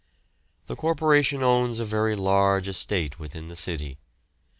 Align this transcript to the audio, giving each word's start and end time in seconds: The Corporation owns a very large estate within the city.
The 0.65 0.75
Corporation 0.75 1.43
owns 1.43 1.79
a 1.79 1.85
very 1.85 2.15
large 2.15 2.67
estate 2.67 3.19
within 3.19 3.49
the 3.49 3.55
city. 3.55 3.99